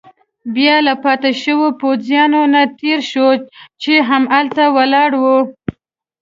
بیا 0.55 0.75
له 0.87 0.93
پاتې 1.03 1.29
شوو 1.41 1.67
پوځیانو 1.81 2.41
نه 2.53 2.61
تېر 2.79 2.99
شوو، 3.11 3.31
چې 3.81 3.93
هملته 4.09 4.63
ولاړ 4.75 5.11
ول. 5.21 5.43